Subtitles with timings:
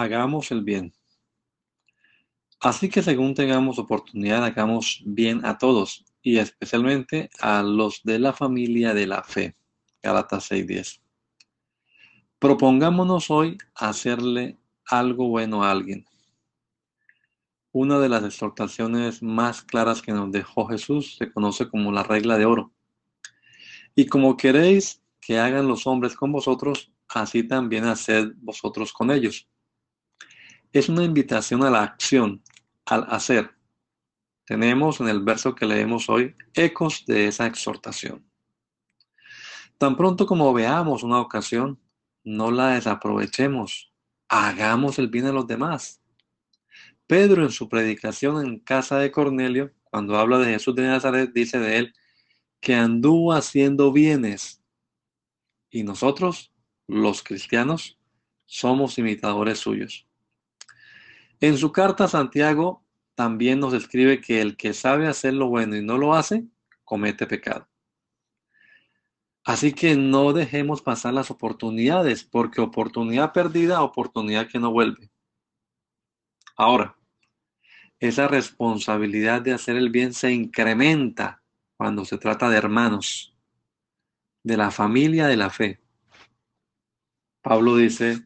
[0.00, 0.92] Hagamos el bien.
[2.60, 8.32] Así que según tengamos oportunidad, hagamos bien a todos y especialmente a los de la
[8.32, 9.56] familia de la fe.
[10.02, 11.00] Galatas 6:10.
[12.38, 16.04] Propongámonos hoy hacerle algo bueno a alguien.
[17.72, 22.36] Una de las exhortaciones más claras que nos dejó Jesús se conoce como la regla
[22.38, 22.72] de oro.
[23.94, 29.48] Y como queréis que hagan los hombres con vosotros, así también haced vosotros con ellos
[30.72, 32.42] es una invitación a la acción,
[32.86, 33.50] al hacer.
[34.46, 38.24] Tenemos en el verso que leemos hoy ecos de esa exhortación.
[39.78, 41.80] Tan pronto como veamos una ocasión,
[42.24, 43.92] no la desaprovechemos,
[44.28, 46.00] hagamos el bien a los demás.
[47.06, 51.58] Pedro en su predicación en casa de Cornelio, cuando habla de Jesús de Nazaret, dice
[51.58, 51.94] de él
[52.60, 54.62] que anduvo haciendo bienes.
[55.68, 56.52] Y nosotros,
[56.86, 57.98] los cristianos,
[58.46, 60.06] somos imitadores suyos.
[61.42, 62.84] En su carta Santiago
[63.16, 66.44] también nos escribe que el que sabe hacer lo bueno y no lo hace,
[66.84, 67.68] comete pecado.
[69.42, 75.10] Así que no dejemos pasar las oportunidades, porque oportunidad perdida, oportunidad que no vuelve.
[76.56, 76.96] Ahora,
[77.98, 81.42] esa responsabilidad de hacer el bien se incrementa
[81.76, 83.36] cuando se trata de hermanos,
[84.44, 85.80] de la familia de la fe.
[87.40, 88.22] Pablo dice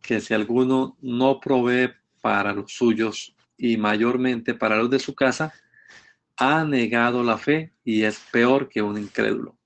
[0.00, 5.52] que si alguno no provee para los suyos y mayormente para los de su casa,
[6.36, 9.56] ha negado la fe y es peor que un incrédulo.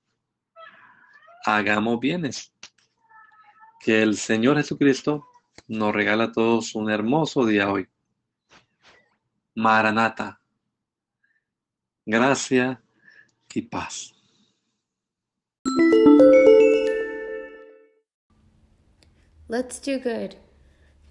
[1.45, 2.51] Hagamos bienes.
[3.79, 5.27] Que el Señor Jesucristo
[5.67, 7.87] nos regala a todos un hermoso día hoy.
[9.53, 10.41] Maranata.
[12.05, 12.81] Gracia
[13.53, 14.13] y paz.
[19.47, 20.35] Let's do good.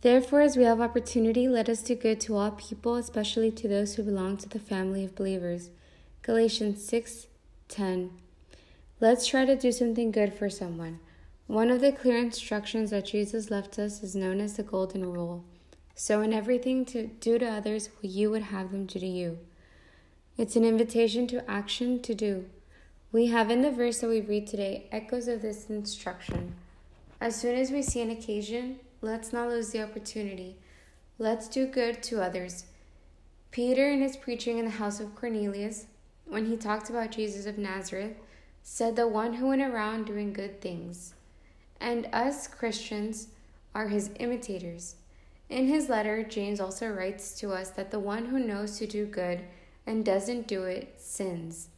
[0.05, 3.95] Therefore, as we have opportunity, let us do good to all people, especially to those
[3.95, 5.71] who belong to the family of believers.
[6.21, 8.11] Galatians 6:10.
[9.01, 11.01] Let's try to do something good for someone.
[11.47, 15.43] One of the clear instructions that Jesus left us is known as the golden rule.
[15.95, 19.39] So in everything to do to others what you would have them do to you.
[20.37, 22.45] It's an invitation to action to do.
[23.11, 26.57] We have in the verse that we read today echoes of this instruction.
[27.23, 30.57] As soon as we see an occasion, Let's not lose the opportunity.
[31.19, 32.65] Let's do good to others.
[33.51, 35.85] Peter, in his preaching in the house of Cornelius,
[36.25, 38.17] when he talked about Jesus of Nazareth,
[38.63, 41.13] said the one who went around doing good things.
[41.79, 43.29] And us Christians
[43.75, 44.97] are his imitators.
[45.51, 49.05] In his letter, James also writes to us that the one who knows to do
[49.05, 49.43] good
[49.87, 51.69] and doesn't do it sins.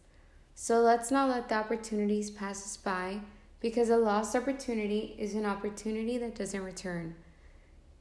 [0.55, 3.19] So let's not let the opportunities pass us by
[3.61, 7.15] because a lost opportunity is an opportunity that doesn't return.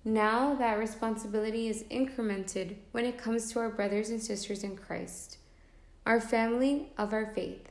[0.03, 5.37] Now that responsibility is incremented when it comes to our brothers and sisters in Christ,
[6.05, 7.69] our family of our faith.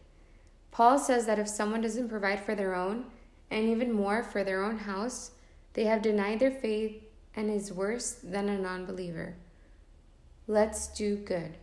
[0.73, 3.05] Paul says that if someone doesn't provide for their own,
[3.51, 5.31] and even more for their own house,
[5.75, 7.03] they have denied their faith
[7.37, 9.37] and is worse than a non believer.
[10.49, 11.57] Let's do good.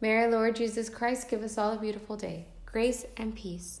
[0.00, 3.80] May our Lord Jesus Christ give us all a beautiful day, grace and peace.